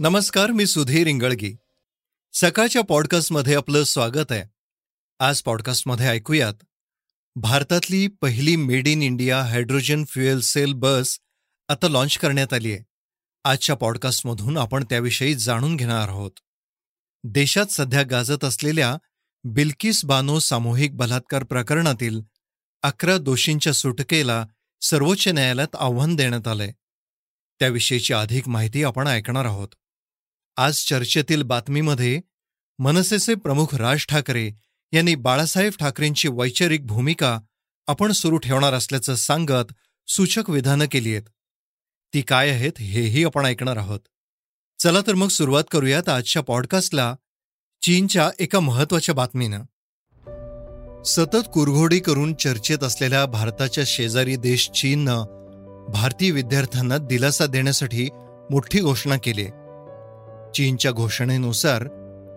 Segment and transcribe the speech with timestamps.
[0.00, 1.56] नमस्कार मी सुधीर इंगळगी.
[2.32, 4.42] सकाळच्या पॉडकास्टमध्ये आपलं स्वागत आहे.
[5.18, 6.54] आज पॉडकास्टमध्ये ऐकूयात
[7.36, 11.18] भारतातली पहिली made in India hydrogen fuel cell bus
[11.68, 12.84] आता लॉन्च करण्यात आली आहे.
[13.44, 16.32] आजच्या पॉडकास्टमधून आपण त्याविषयी जाणून घेणार आहोत.
[17.24, 18.96] देशात सध्या गाजत असलेल्या
[19.44, 22.20] बिल्किस बानो सामूहिक बलात्कार प्रकरणातील
[22.82, 24.46] अकरा दोषींच्या सुटकेला
[24.80, 26.72] सर्वोच्च न्यायालयात आव्हान देण्यात आलंय.
[27.58, 29.68] त्याविषयीची अधिक माहिती आपण ऐकणार आहोत.
[30.56, 32.20] आज चर्चेतील बातमीमध्ये
[32.78, 34.50] मनसेचे प्रमुख राज ठाकरे
[34.92, 37.40] यांनी बाळासाहेब ठाकरेंची वैचारिक भूमिका
[37.86, 39.72] आपण सुरू ठेवणार असल्याचं सांगत
[40.06, 41.22] सूचक विधानं केली आहेत.
[42.14, 44.00] ती काय आहेत हेही आपण ऐकणार आहोत.
[44.78, 47.14] चला तर मग सुरुवात करूयात आजच्या पॉडकास्टला
[47.82, 49.62] चीनच्या एका महत्त्वाच्या बातमीनं.
[51.02, 55.24] सतत कुरघोडी करून चर्चेत असलेल्या भारताच्या शेजारी देश चीननं
[55.92, 58.08] भारतीय विद्यार्थ्यांना दिलासा देण्यासाठी
[58.50, 59.46] मोठी घोषणा केली
[60.54, 61.84] चीनच्या घोषणेनुसार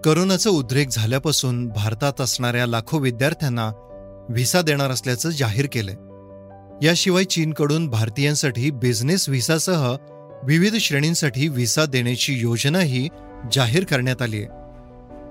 [0.06, 3.72] करोनाचा उद्रेक झाल्यापासून भारतात असणाऱ्या लाखो विद्यार्थ्यांना
[4.30, 5.96] व्हिसा देणार असल्याचं जाहीर केलंय.
[6.86, 9.96] याशिवाय चीनकडून भारतीयांसाठी बिझनेस व्हिसासह
[10.44, 13.08] विविध श्रेणींसाठी व्हिसा देण्याची योजनाही
[13.54, 14.48] जाहीर करण्यात आली आहे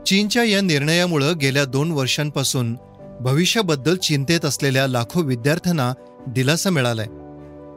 [0.06, 2.76] चीनच्या या निर्णयामुळं गेल्या दोन वर्षांपासून
[3.20, 5.92] भविष्याबद्दल चिंतेत असलेल्या लाखो विद्यार्थ्यांना
[6.28, 7.06] दिलासा मिळालाय.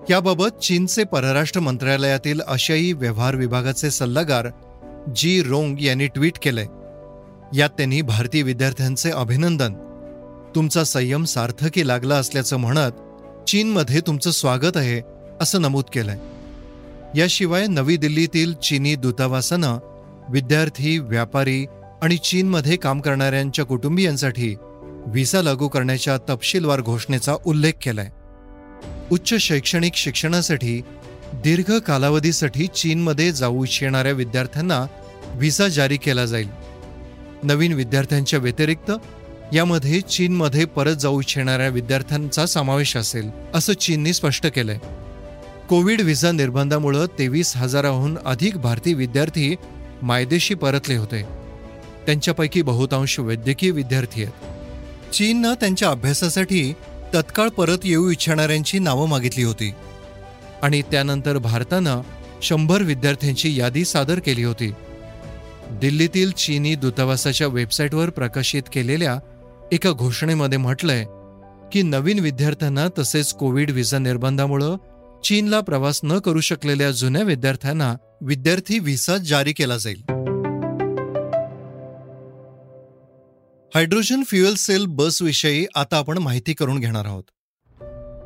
[0.09, 4.47] याबाबत चीनचे परराष्ट्र मंत्रालयातील आशियाई व्यवहार विभागाचे सल्लागार
[5.15, 6.65] जी रोंग यांनी ट्विट केलंय
[7.59, 9.73] यात त्यांनी भारतीय विद्यार्थ्यांचे अभिनंदन.
[10.55, 12.91] तुमचा संयम सार्थकी लागला असल्याचं म्हणत
[13.47, 15.01] चीनमध्ये तुमचं स्वागत आहे
[15.41, 16.17] असं नमूद केलंय.
[17.19, 19.77] याशिवाय नवी दिल्लीतील चीनी दूतावासानं
[20.29, 21.65] विद्यार्थी व्यापारी
[22.01, 24.55] आणि चीनमध्ये काम करणाऱ्यांच्या कुटुंबियांसाठी
[25.05, 28.09] व्हिसा लागू करण्याच्या तपशीलवार घोषणेचा उल्लेख केलाय.
[29.11, 30.81] उच्च शैक्षणिक शिक्षणासाठी
[31.33, 34.87] दीर्घ कालावधीसाठी चीनमध्ये जाऊ इच्छिणाऱ्या विद्यार्थ्यांना
[35.33, 36.47] व्हिसा जारी केला जाईल.
[37.43, 38.91] नवीन विद्यार्थ्यांच्या व्यतिरिक्त
[39.53, 44.77] यामध्ये चीनमध्ये परत जाऊ इच्छिणाऱ्या विद्यार्थ्यांचा समावेश असेल असं चीनने स्पष्ट केलंय.
[45.69, 49.55] कोविड व्हिसा निर्बंधामुळं तेवीस हजाराहून अधिक भारतीय विद्यार्थी
[50.01, 51.21] मायदेशी परतले होते.
[52.05, 55.13] त्यांच्यापैकी बहुतांश वैद्यकीय विद्यार्थी आहेत.
[55.13, 56.73] चीननं त्यांच्या अभ्यासासाठी
[57.13, 59.71] तत्काळ परत येऊ इच्छिणाऱ्यांची नावं मागितली होती.
[60.63, 62.01] आणि त्यानंतर भारतानं
[62.41, 64.71] शंभर विद्यार्थ्यांची यादी सादर केली होती.
[65.71, 69.19] दिल्लीतील चीनी दूतावासाच्या वेबसाईटवर प्रकाशित केलेल्या
[69.71, 71.05] एका घोषणेमध्ये म्हटलंय
[71.71, 74.75] की नवीन विद्यार्थ्यांना तसेच कोविड व्हिसा निर्बंधामुळं
[75.23, 80.01] चीनला प्रवास न करू शकलेल्या जुन्या विद्यार्थ्यांना विद्यार्थी व्हिसा जारी केला जाईल.
[83.75, 87.23] हायड्रोजन फ्युएल सेल बसविषयी आता आपण माहिती करून घेणार आहोत.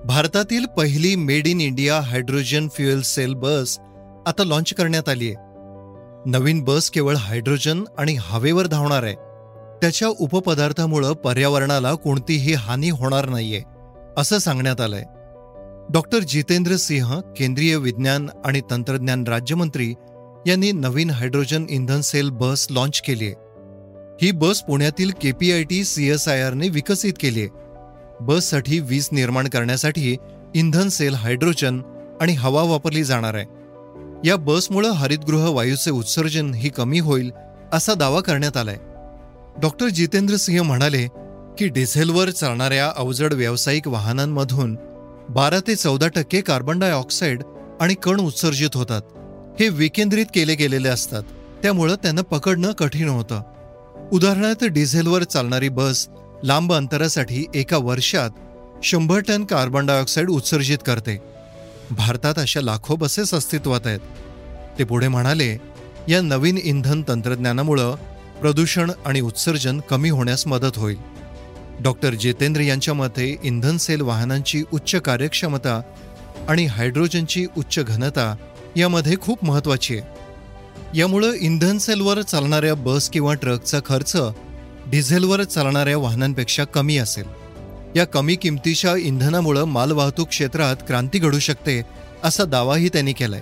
[0.05, 3.79] भारतातील पहिली made in India hydrogen fuel cell bus
[4.27, 5.35] आता लॉन्च करण्यात आली आहे.
[6.25, 9.13] नवीन बस केवळ हायड्रोजन आणि हवेवर धावणार आहे.
[9.81, 13.61] त्याच्या उपपदार्थामुळं पर्यावरणाला कोणतीही हानी होणार नाहीये
[14.17, 15.03] असं सांगण्यात आलंय.
[15.93, 19.93] डॉक्टर जितेंद्र सिंह केंद्रीय विज्ञान आणि तंत्रज्ञान राज्यमंत्री
[20.47, 23.35] यांनी नवीन हायड्रोजन इंधन सेल बस लॉन्च केली आहे.
[24.21, 27.62] ही बस पुण्यातील केपीआयटी सीएसआयआरने विकसित केली आहे.
[28.25, 30.17] बससाठी वीज निर्माण करण्यासाठी
[30.55, 31.81] इंधन सेल हायड्रोजन
[32.21, 33.45] आणि हवा वापरली जाणार आहे.
[34.27, 37.31] या बसमुळं हरितगृह वायूचे उत्सर्जन ही कमी होईल
[37.73, 38.77] असा दावा करण्यात आलाय.
[39.61, 41.07] डॉक्टर जितेंद्र सिंह म्हणाले
[41.57, 44.77] की डिझेलवर चालणाऱ्या अवजड व्यावसायिक वाहनांमधून
[45.29, 47.43] बारा ते चौदा टक्के कार्बन डायऑक्साईड
[47.81, 49.01] आणि कण उत्सर्जित होतात.
[49.59, 51.23] हे विकेंद्रित केले गेलेले असतात.
[51.63, 53.41] त्यामुळं त्यांना पकडणं कठीण होतं.
[54.13, 56.07] उदाहरणार्थ डिझेलवर चालणारी बस
[56.43, 58.29] लांब अंतरासाठी एका वर्षात
[58.83, 61.17] शंभर टन कार्बन डायऑक्साईड उत्सर्जित करते.
[61.91, 63.99] भारतात अशा लाखो बसेस अस्तित्वात आहेत.
[64.79, 65.57] ते पुढे म्हणाले
[66.09, 67.95] या नवीन इंधन तंत्रज्ञानामुळं
[68.41, 70.97] प्रदूषण आणि उत्सर्जन कमी होण्यास मदत होईल.
[71.79, 75.81] डॉक्टर जितेंद्र यांच्या मते इंधन सेल वाहनांची उच्च कार्यक्षमता
[76.49, 78.35] आणि हायड्रोजनची उच्च घनता
[78.75, 80.03] यामध्ये खूप महत्वाची आहे.
[80.99, 84.15] यामुळं इंधन सेलवर चालणाऱ्या बस किंवा ट्रकचा खर्च
[84.87, 87.25] डिझेलवर चालणाऱ्या वाहनांपेक्षा कमी असेल.
[87.95, 91.81] या कमी किमतीच्या इंधनामुळं मालवाहतूक क्षेत्रात क्रांती घडू शकते
[92.23, 93.41] असा दावाही त्यांनी केलाय.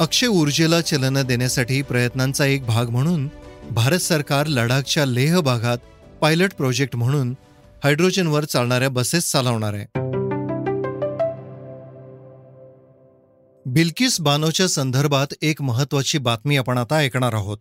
[0.00, 3.28] अक्षय ऊर्जेला चलन देण्यासाठी प्रयत्नांचा एक भाग म्हणून
[3.70, 5.78] भारत सरकार लडाखच्या लेह भागात
[6.20, 7.34] पायलट प्रोजेक्ट म्हणून
[7.84, 9.84] हायड्रोजनवर चालणाऱ्या बसेस चालवणार आहे.
[13.66, 17.58] बिल्किस बानोच्या संदर्भात एक महत्वाची बातमी आपण आता ऐकणार आहोत.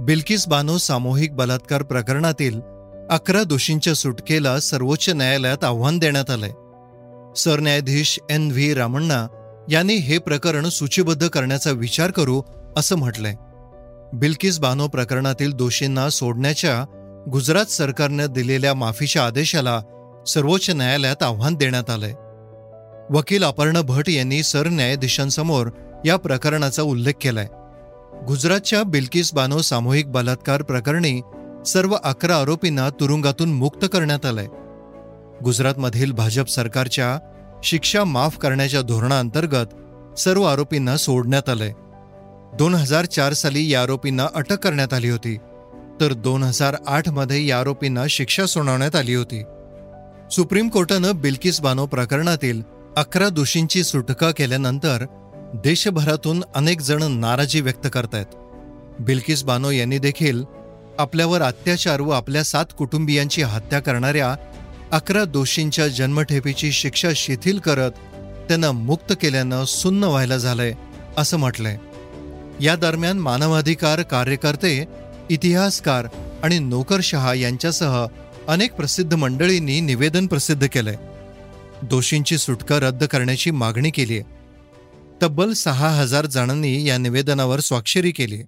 [0.00, 2.60] बिल्किस बानो सामूहिक बलात्कार प्रकरणातील
[3.10, 6.50] अकरा दोषींच्या सुटकेला सर्वोच्च न्यायालयात आव्हान देण्यात आलंय.
[7.36, 9.26] सरन्यायाधीश एन व्ही रामण्णा
[9.70, 12.42] यांनी हे प्रकरण सूचीबद्ध करण्याचा विचार करू
[12.76, 13.34] असं म्हटलंय.
[14.12, 16.84] बिल्किस बानो प्रकरणातील दोषींना सोडण्याच्या
[17.30, 19.80] गुजरात सरकारनं दिलेल्या माफीच्या आदेशाला
[20.26, 22.12] सर्वोच्च न्यायालयात आव्हान देण्यात आलंय.
[23.10, 25.66] वकील अपर्णा भट यांनी सरन्यायाधीशांसमोर
[26.04, 27.46] या प्रकरणाचा उल्लेख केलाय.
[28.26, 31.20] गुजरातच्या बिल्किस बानो सामूहिक बलात्कार प्रकरणी
[31.66, 34.46] सर्व अकरा आरोपींना तुरुंगातून मुक्त करण्यात आलंय.
[35.44, 37.18] गुजरातमधील भाजप सरकारच्या
[37.64, 41.72] शिक्षा माफ करण्याच्या धोरणाअंतर्गत सर्व आरोपींना सोडण्यात आलंय.
[42.58, 45.36] दोन हजार चार साली या आरोपींना अटक करण्यात आली होती
[46.00, 49.42] तर दोन हजार आठमध्ये या आरोपींना शिक्षा सुनावण्यात आली होती.
[50.30, 52.62] सुप्रीम कोर्टानं बिल्किस बानो प्रकरणातील
[52.96, 55.04] अकरा दोषींची सुटका केल्यानंतर
[55.54, 58.26] देशभरातून अनेक जण नाराजी व्यक्त करतायत.
[59.00, 60.42] बिल्किस बानो यांनी देखील
[60.98, 64.36] आपल्यावर अत्याचार व आपल्या सात कुटुंबियांची हत्या करणाऱ्या
[64.92, 67.90] अकरा दोषींच्या जन्मठेपीची शिक्षा शिथिल करत
[68.48, 70.72] त्यांना मुक्त केल्यानं सुन्न व्हायला झालंय
[71.16, 71.78] असं म्हटलंय.
[72.60, 74.84] या दरम्यान मानवाधिकार कार्यकर्ते
[75.30, 76.06] इतिहासकार
[76.42, 78.06] आणि नोकरशहा यांच्यासह
[78.48, 80.96] अनेक प्रसिद्ध मंडळींनी निवेदन प्रसिद्ध केलंय.
[81.82, 84.39] दोषींची सुटका रद्द करण्याची मागणी केली आहे
[85.22, 88.38] तब्बल सहा हजार जणांनी या निवेदनावर स्वाक्षरी केली.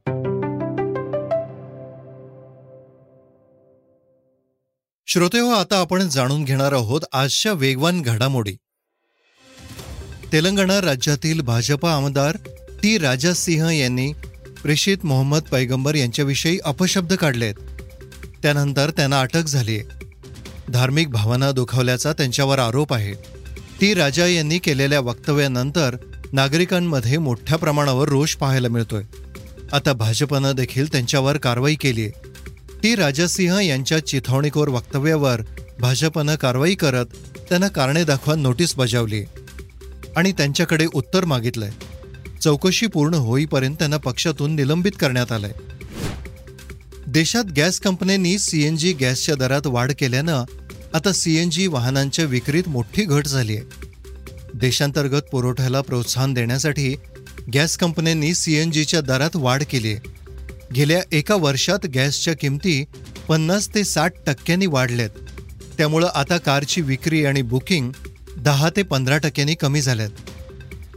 [5.06, 8.56] श्रोतेहो आता आपण जाणून घेणार आहोत आजच्या वेगवान घडामोडी.
[10.32, 12.36] तेलंगणा राज्यातील भाजपा आमदार
[12.82, 12.98] टी.
[12.98, 14.12] राजा सिंह यांनी
[14.62, 17.54] प्रेषित मोहम्मद पैगंबर यांच्याविषयी अपशब्द काढलेत.
[18.42, 19.80] त्यानंतर त्यांना अटक झाली
[20.68, 23.12] धार्मिक भावना दुखावल्याचा त्यांच्यावर आरोप आहे.
[23.80, 23.94] टी.
[23.94, 25.96] राजा यांनी केलेल्या वक्तव्यानंतर
[26.32, 29.02] नागरिकांमध्ये मोठ्या प्रमाणावर रोष पाहायला मिळतोय.
[29.72, 32.08] आता भाजपनं देखील त्यांच्यावर कारवाई केली
[32.82, 32.94] टी.
[32.94, 35.40] राजसिंह यांच्या चिथावणीखोर वक्तव्यावर
[35.80, 37.06] भाजपनं कारवाई करत
[37.48, 39.24] त्यांना कारणे दाखवा नोटीस बजावली.
[40.16, 41.70] आणि त्यांच्याकडे उत्तर मागितलंय.
[42.42, 45.52] चौकशी पूर्ण होईपर्यंत त्यांना पक्षातून निलंबित करण्यात आलंय.
[47.06, 50.44] देशात गॅस कंपन्यांनी सीएनजी गॅसच्या दरात वाढ केल्यानं
[50.94, 53.91] आता सीएनजी वाहनांच्या विक्रीत मोठी घट झाली आहे
[54.62, 56.94] देशांतर्गत पुरवठ्याला प्रोत्साहन देण्यासाठी
[57.54, 59.92] गॅस कंपन्यांनी सीएनजीच्या दरात वाढ केली.
[59.92, 60.10] आहे
[60.74, 62.84] गेल्या एका वर्षात गॅसच्या किमती
[63.28, 65.18] पन्नास ते साठ टक्क्यांनी वाढल्यात
[65.78, 67.90] त्यामुळं आता कारची विक्री आणि बुकिंग
[68.36, 70.10] दहा ते पंधरा टक्क्यांनी कमी झाल्यात.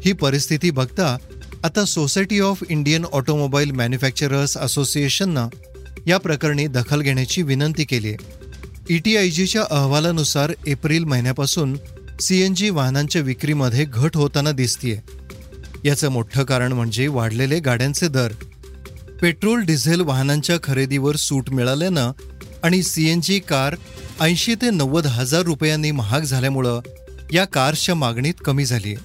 [0.06, 1.16] ही परिस्थिती बघता
[1.64, 5.48] आता society of Indian automobile manufacturers असोसिएशननं
[6.08, 8.10] या प्रकरणी दखल घेण्याची विनंती केली.
[8.10, 11.76] आहे ईटीआयजीच्या अहवालानुसार एप्रिल महिन्यापासून
[12.22, 14.98] सीएनजी वाहनांच्या विक्रीमध्ये घट होताना दिसतीये.
[15.86, 18.32] याचं मोठं कारण म्हणजे वाढलेले गाड्यांचे दर.
[19.22, 22.12] पेट्रोल डिझेल वाहनांच्या खरेदीवर सूट मिळाल्यानं
[22.64, 23.76] आणि सीएनजी कार
[24.22, 26.80] ऐंशी ते नव्वद हजार रुपयांनी महाग झाल्यामुळं
[27.34, 28.96] या कारच्या मागणीत कमी झाली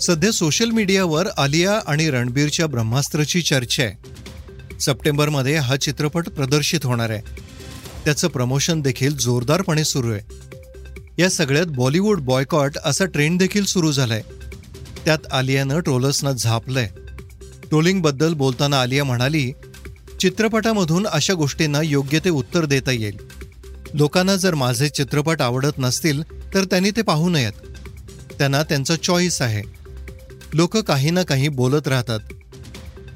[0.00, 4.78] सध्या सोशल मीडियावर आलिया आणि रणबीरच्या ब्रह्मास्त्रची चर्चा आहे.
[4.80, 7.20] सप्टेंबरमध्ये हा चित्रपट प्रदर्शित होणार आहे.
[8.04, 10.55] त्याचं प्रमोशन देखील जोरदारपणे सुरू आहे.
[11.18, 14.22] या सगळ्यात बॉलिवूड बॉयकॉट असा ट्रेंड देखील सुरू झालाय.
[15.04, 16.88] त्यात आलियानं ट्रोलर्सना झापलंय.
[17.68, 19.52] ट्रोलिंगबद्दल बोलताना आलिया म्हणाली
[20.20, 23.16] चित्रपटामधून अशा गोष्टींना योग्य ते उत्तर देता येईल.
[23.94, 26.22] लोकांना जर माझे चित्रपट आवडत नसतील
[26.54, 27.52] तर त्यांनी ते पाहू नयेत.
[28.38, 29.62] त्यांना त्यांचा चॉईस आहे.
[30.54, 32.20] लोक काही ना काही बोलत राहतात.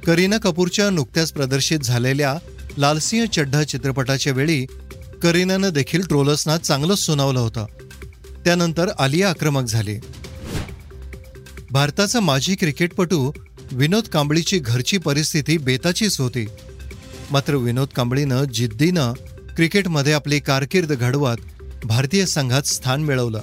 [0.06, 2.36] करीना कपूरच्या नुकत्याच प्रदर्शित झालेल्या
[2.78, 4.66] लालसिंह चड्ढा चित्रपटाच्या वेळी
[5.22, 7.66] करीनानं देखील ट्रोलर्सना चांगलंच सुनावलं होतं.
[8.44, 9.98] त्यानंतर आलिया आक्रमक झाली.
[11.70, 13.32] भारताचा माजी क्रिकेटपटू
[13.72, 16.46] विनोद कांबळीची घरची परिस्थिती बेताचीच होती.
[17.30, 19.12] मात्र विनोद कांबळीनं जिद्दीनं
[19.56, 21.36] क्रिकेटमध्ये आपली कारकीर्द घडवत
[21.84, 23.40] भारतीय संघात स्थान मिळवलं.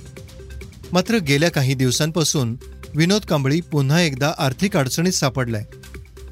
[0.91, 2.57] मात्र गेल्या काही दिवसांपासून
[2.95, 5.65] विनोद कांबळी पुन्हा एकदा आर्थिक अडचणीत सापडलाय.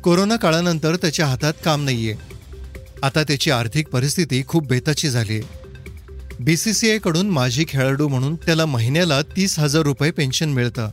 [0.03, 2.15] कोरोना काळानंतर त्याच्या हातात काम नाहीये.
[3.03, 5.54] आता त्याची आर्थिक परिस्थिती खूप बेताची झाली आहे
[6.39, 10.89] बीसीसीआयकडून माजी खेळाडू म्हणून त्याला महिन्याला तीस हजार रुपये पेन्शन मिळतं.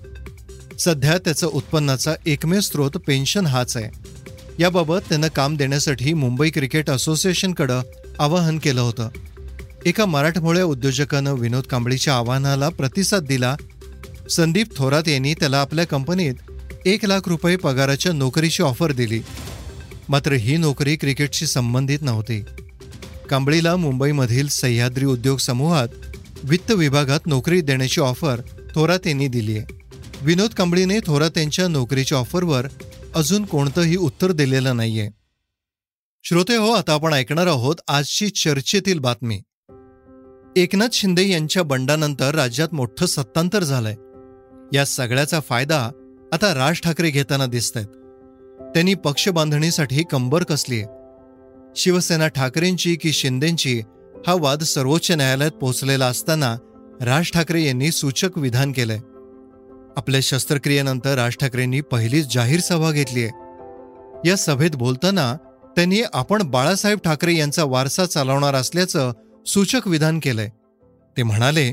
[0.78, 3.90] सध्या त्याचं उत्पन्नाचा एकमेव स्रोत पेन्शन हाच आहे.
[4.58, 7.80] याबाबत त्यानं काम देण्यासाठी मुंबई क्रिकेट असोसिएशनकडं
[8.18, 9.08] आवाहन केलं होतं.
[9.86, 13.56] एका मराठमोळ्या उद्योजकानं विनोद कांबळीच्या आवाहनाला प्रतिसाद दिला.
[14.30, 16.34] संदीप थोरात यांनी त्याला आपल्या कंपनीत
[16.86, 19.20] एक लाख रुपये पगाराच्या नोकरीची ऑफर दिली.
[20.08, 22.44] मात्र ही नोकरी क्रिकेटशी संबंधित नव्हती.
[23.32, 25.88] कांबळीला मुंबईमधील सह्याद्री उद्योग समूहात
[26.44, 28.40] वित्त विभागात नोकरी देण्याची ऑफर
[28.74, 29.66] थोरात यांनी दिली आहे.
[30.22, 32.66] विनोद कांबळीने थोरात यांच्या नोकरीच्या ऑफरवर
[33.14, 35.08] अजून कोणतंही उत्तर दिलेलं नाहीये.
[36.22, 39.40] श्रोते हो आता आपण ऐकणार आहोत आजची चर्चेतील बातमी.
[40.56, 43.96] एकनाथ शिंदे यांच्या बंडानंतर राज्यात मोठं सत्तांतर झालंय.
[44.76, 45.80] या सगळ्याचा फायदा
[46.32, 47.88] आता राज ठाकरे घेताना दिसत आहेत
[48.74, 51.01] त्यांनी पक्ष बांधणीसाठी कंबर कसली आहे
[51.76, 53.80] शिवसेना ठाकरेंची की शिंदेंची
[54.26, 56.56] हा वाद सर्वोच्च न्यायालयात पोहोचलेला असताना
[57.00, 58.98] राज ठाकरे यांनी सूचक विधान केलंय.
[59.96, 63.28] आपल्या शस्त्रक्रियेनंतर राज ठाकरेंनी पहिलीच जाहीर सभा घेतलीय.
[64.28, 65.36] या सभेत बोलताना
[65.76, 69.12] त्यांनी आपण बाळासाहेब ठाकरे यांचा वारसा चालवणार असल्याचं
[69.46, 70.48] सूचक विधान केलंय.
[71.16, 71.72] ते म्हणाले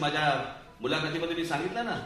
[0.00, 0.42] माझ्या
[0.80, 1.98] मुलाखतीमध्ये मी सांगितलं ना.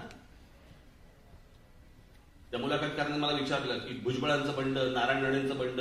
[2.50, 5.80] त्या मुलाखतकारांनी मला विचारलं की भुजबळांचं बंड नारायण राणेंचं बंड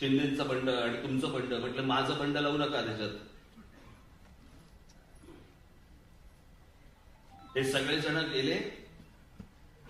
[0.00, 1.52] शिंदेचं बंड आणि तुमचं बंड.
[1.54, 3.10] म्हटलं माझं बंड लावू नका त्याच्यात.
[7.56, 8.54] हे सगळे जण गेले.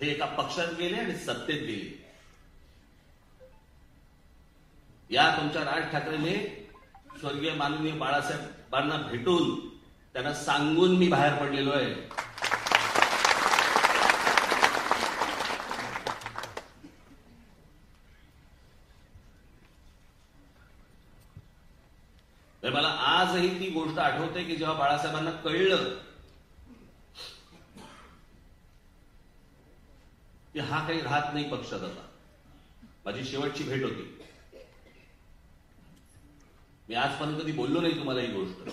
[0.01, 2.03] हे एका पक्षात गेले आणि सत्तेत गेले.
[5.09, 6.33] या तुमच्या राज ठाकरेने
[7.19, 9.69] स्वर्गीय माननीय बाळासाहेबांना भेटून
[10.13, 12.22] त्यांना सांगून मी बाहेर पडलेलो आहे.
[22.63, 25.89] तर मला आजही ती गोष्ट आठवते की जेव्हा बाळासाहेबांना कळलं
[30.53, 32.07] की हा काही राहत नाही पक्षात आता
[33.05, 34.03] माझी शेवटची भेट होती.
[36.89, 38.69] मी आजपर्यंत कधी बोललो नाही तुम्हाला ही गोष्ट.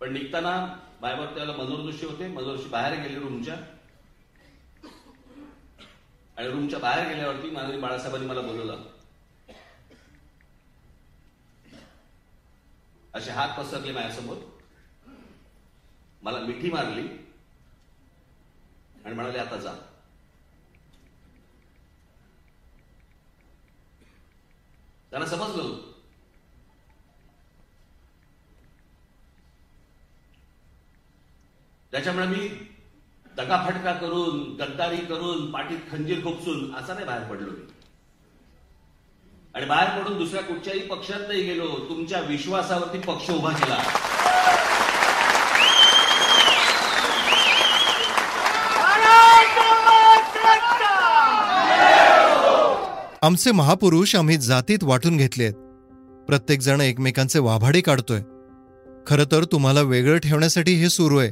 [0.00, 0.54] पण निघताना
[1.00, 2.28] बायबर त्याला मनोहरदोषी होते.
[2.28, 3.54] मनोहरशी बाहेर गेले रूमच्या.
[6.36, 8.82] आणि रूमच्या बाहेर गेल्यावरती माननीय बाळासाहेबांनी मला बोलवलं.
[13.22, 14.36] असे हात पसरले माझ्यासमोर.
[16.22, 17.06] मला मिठी मारली.
[19.04, 19.74] आणि म्हणाले आता जा.
[25.10, 25.92] त्यांना समजलं.
[31.92, 32.48] त्याच्यामुळे मी
[33.36, 37.81] दगाफटका करून गद्दारी करून पाठीत खंजीर खोपसून असा नाही बाहेर पडलो मी.
[39.54, 43.76] आणि बाहेर पडून दुसऱ्या कुठच्याही पक्षात नाही गेलो तुमच्या विश्वासावरती पक्ष उभा केला.
[53.22, 55.52] आमचे महापुरुष आम्ही जातीत वाटून घेतलेत.
[56.26, 58.20] प्रत्येकजण एकमेकांचे वाभाडे काढतोय.
[59.06, 61.30] खरं तर तुम्हाला वेगळं ठेवण्यासाठी हे सुरू आहे.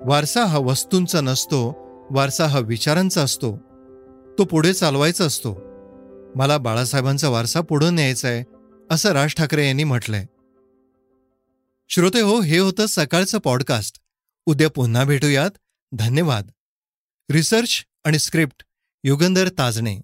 [0.00, 1.76] वारसा हा वस्तूंचा नसतो
[2.10, 3.58] वारसा हा विचारांचा असतो.
[4.38, 5.71] तो पुढे चालवायचा असतो.
[6.36, 8.44] मला बाळासाहेबांचा वारसा पुढे न्यायचा आहे
[8.90, 10.26] असं राज ठाकरे यांनी म्हटलंय.
[11.88, 14.00] श्रोते हो हे होतं सकाळचं पॉडकास्ट.
[14.46, 15.50] उद्या पुन्हा भेटूयात.
[15.92, 16.50] धन्यवाद.
[17.30, 18.64] रिसर्च आणि स्क्रिप्ट
[19.04, 20.00] युगंधर ताजणे.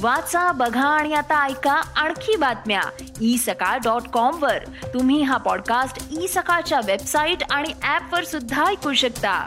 [0.00, 2.82] वाचा बघा आणि आता ऐका आणखी बातम्या.
[3.20, 4.64] ई सकाळ डॉट कॉम वर.
[4.94, 9.46] तुम्ही हा पॉडकास्ट ई सकाळच्या वेबसाईट आणि ऍप वर सुद्धा ऐकू शकता.